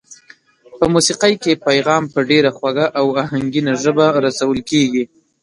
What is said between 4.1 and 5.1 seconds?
رسول کېږي.